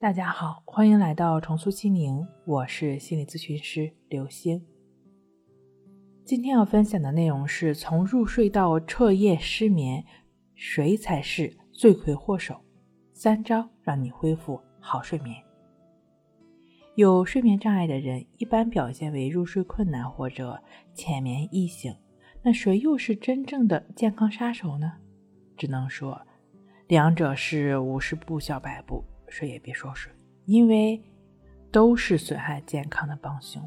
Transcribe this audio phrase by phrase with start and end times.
[0.00, 4.64] 大家好，欢迎来到重塑心灵，我是心理咨询师刘星。
[6.24, 10.04] 今天要分享的内容是从入睡到彻夜失眠，
[10.54, 12.60] 谁才是罪魁祸首？
[13.12, 15.36] 三招让你恢复好睡眠。
[16.94, 20.62] 有睡眠障碍的人一般表现为入睡困难或者
[20.94, 21.92] 浅眠易醒，
[22.44, 24.92] 那谁又是真正的健康杀手呢？
[25.56, 26.24] 只能说，
[26.86, 29.02] 两者是五十步笑百步。
[29.28, 30.12] 睡也别说睡，
[30.46, 31.02] 因为
[31.70, 33.62] 都是损害健康的帮凶。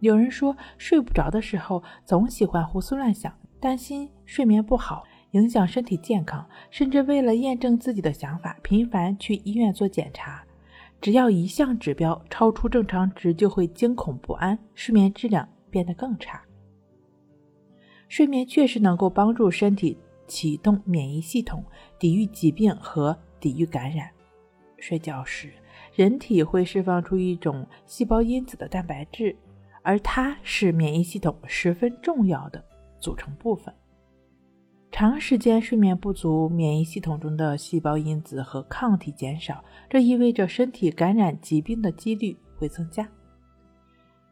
[0.00, 10.42] 有人说睡不着的时候总喜欢胡思乱想，担心睡眠不好影响身体健康，甚至为了验证自己的想法，频繁去医院做检查。
[11.00, 16.42] 只要一项指标超出正常值，就会惊恐不安，睡眠质量变得更差。
[18.08, 19.96] 睡眠确实能够帮助身体
[20.26, 21.64] 启动免疫系统，
[21.98, 24.10] 抵御疾病和抵御感染。
[24.80, 25.52] 睡觉时，
[25.94, 29.36] 人体会释放出一种细胞因子的蛋白质，
[29.82, 32.64] 而它是免疫系统十分重要的
[32.98, 33.72] 组成部分。
[34.90, 43.08] 长时间睡眠不足，免疫系统中的细胞因子和抗体减少，这意味着身体感染疾病的几率会增加。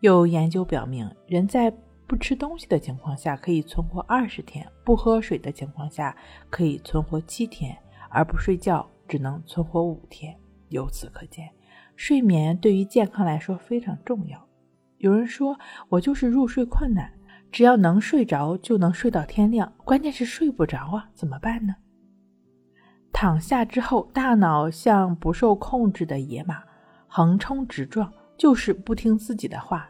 [0.00, 1.72] 有研究表明，人在
[2.06, 6.16] 不吃东西的情况下可以存活二十天，不喝水的情况下
[6.50, 7.76] 可以存活七天，
[8.10, 8.88] 而不睡觉。
[9.08, 10.38] 只能存活五天。
[10.68, 11.48] 由此可见，
[11.96, 14.46] 睡眠对于健康来说非常重要。
[14.98, 17.10] 有人说我就是入睡困难，
[17.50, 21.74] 只要能睡着就能睡到天亮，关键是睡不着啊，怎么办呢？
[23.12, 26.62] 躺下之后，大脑像不受控制的野马，
[27.06, 29.88] 横冲直撞，就是不听自己的话。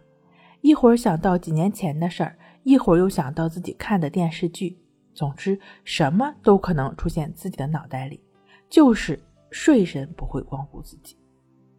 [0.60, 4.78] 一会儿想到几年前的事儿，一会儿又想到自己看的电视剧，
[5.12, 8.22] 总之什么都可能出现自己的脑袋里。
[8.68, 9.18] 就是
[9.50, 11.16] 睡神不会光顾自己，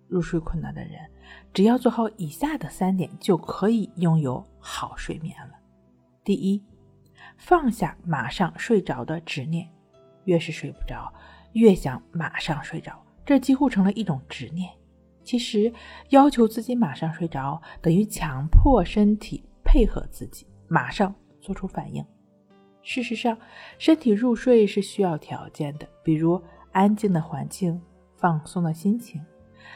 [0.07, 0.93] 入睡困难的人，
[1.53, 5.53] 只要做好以下的三点，就可以拥有好睡眠了。
[6.23, 6.63] 第一，
[7.37, 9.69] 放下马上睡着的执念，
[10.25, 11.13] 越是睡不着，
[11.53, 14.71] 越想马上睡着，这几乎成了一种执念。
[15.23, 15.71] 其实，
[16.09, 22.03] 要求自己马上睡着，等于强迫身体配合自己，马上做出反应。
[22.81, 23.37] 事实上，
[23.77, 26.41] 身体入睡是需要条件的，比如。
[26.79, 27.77] 安静的环境，
[28.15, 29.21] 放松的心情。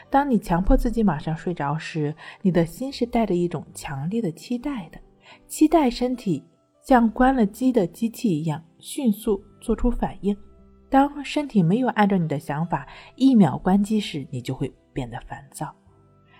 [0.08, 4.98] 当你强迫自己马上睡着时，你的心是带着一种强烈的期待的，
[5.46, 6.42] 期待身体
[6.82, 10.34] 像关了机的机器一样迅速做出反应。
[10.88, 15.74] 当身体没有按照你的想法一秒关机时，你就会变得烦躁。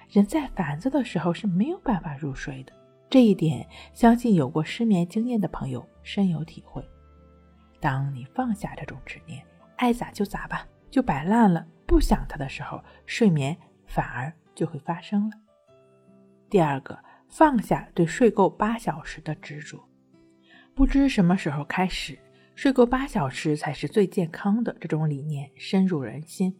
[0.08, 2.72] 人在烦躁的时候是没有办法入睡的，
[3.10, 6.82] 这一点相信有过失眠经验的朋友深有体会。
[7.80, 9.44] 当你放下这种执念。
[9.76, 11.66] 爱咋就咋吧，就摆烂了。
[11.86, 15.36] 不想他的时候，睡眠反而就会发生了。
[16.48, 16.98] 第二个，
[17.28, 19.78] 放下对睡够八小时的执着。
[20.74, 22.18] 不知什么时候开始，
[22.54, 26.56] 睡够八小时才是最健康的这种理念深入人心。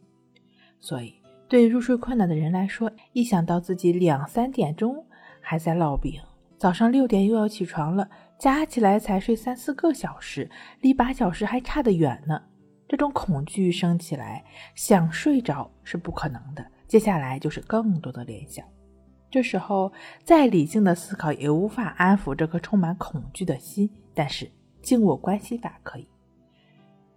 [0.78, 5.06] 所以，对入睡困难的人来说，一想到自己两三点钟
[5.40, 6.20] 还在烙饼，
[6.58, 8.08] 早上六点又要起床了，
[8.38, 10.50] 加起来才睡三四个小时，
[10.80, 12.42] 离八小时还差得远呢。
[12.88, 16.64] 这种恐惧升起来，想睡着是不可能的。
[16.86, 18.64] 接下来就是更多的联想，
[19.30, 23.90] 这时候再理性的思考也无法安抚这颗充满恐惧的心。
[24.14, 24.48] 但是
[24.80, 26.06] 静卧关系法可以。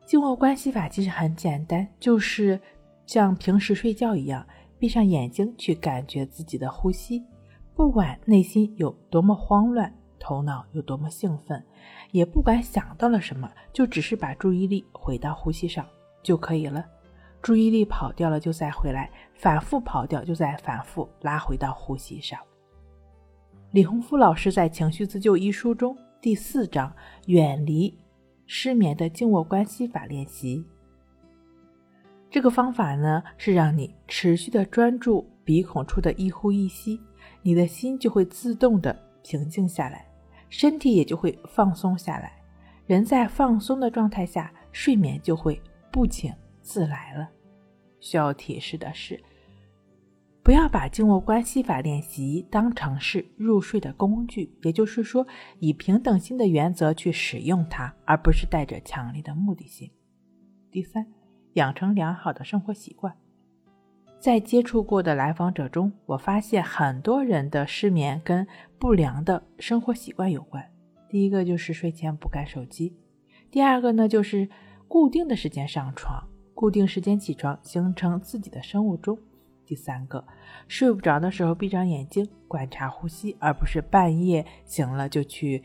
[0.05, 2.59] 静卧关系法其实很简单，就是
[3.05, 4.47] 像平时睡觉一样，
[4.79, 7.23] 闭上眼睛去感觉自己的呼吸，
[7.75, 9.93] 不管内心有多么慌乱。
[10.27, 11.63] 头脑有多么兴奋，
[12.11, 15.87] 也不管想到了什么，就只是把注意力回到呼吸上
[16.21, 16.85] 就可以了。
[17.41, 22.37] 注意力跑掉了就再回来，反复跑掉就再反复拉回到呼吸上。
[23.71, 26.93] 李洪福老师在《情绪自救》一书中第四章
[27.27, 27.97] “远离
[28.47, 30.65] 失眠的静卧关系法”练习。
[32.29, 36.99] 这个方法呢，是让你持续的专注鼻孔处的一呼一吸，
[37.41, 40.05] 你的心就会自动的平静下来。
[40.49, 42.41] 身体也就会放松下来，
[42.85, 45.61] 人在放松的状态下，睡眠就会
[45.91, 47.29] 不请自来了。
[47.99, 49.21] 需要提示的是，
[50.43, 55.27] 不要把静卧关系法练习当成是入睡的工具，也就是说，
[55.59, 59.91] 以平等心的原则去使用它，而不是带着强烈的目的性。
[60.71, 61.07] 第三，
[61.53, 63.17] 养成良好的生活习惯。
[64.19, 68.45] 在接触过的来访者中，我发现很多人的失眠跟
[68.79, 70.63] 不良的生活习惯有关。
[71.07, 72.97] 第一个就是睡前不看手机，
[73.51, 74.49] 第二个呢就是
[74.87, 79.17] 固定的时间上床，固定时间起床，形成自己的生物钟。
[79.65, 80.25] 第三个，
[80.67, 85.63] 睡不着的时候闭上眼睛观察呼吸，而不是半夜醒了就去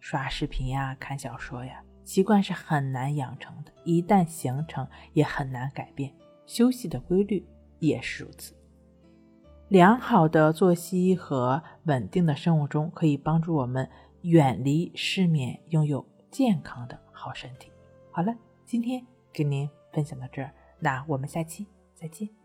[0.00, 1.82] 刷视频呀、看小说呀。
[2.04, 6.10] 习惯是很难养成的，一旦形成也很难改变。
[6.46, 7.46] 休息的规律
[7.82, 8.54] 也是如此。
[9.68, 13.88] 良好的作息和稳定的生物钟可以帮助我们
[14.22, 17.70] 远离失眠，拥有健康的好身体。
[18.10, 18.32] 好了，
[18.64, 22.41] 今天跟您分享到这儿，那我们下期再见。